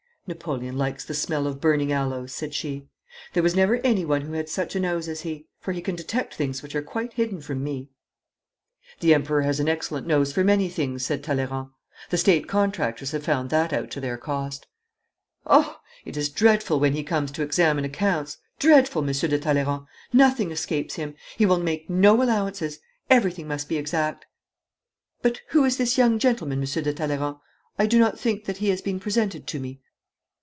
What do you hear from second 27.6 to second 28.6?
I do not think that